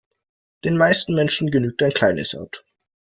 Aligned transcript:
Den 0.63 0.77
meisten 0.77 1.13
Menschen 1.13 1.51
genügt 1.51 1.83
ein 1.83 1.91
kleines 1.91 2.33
Auto. 2.33 2.59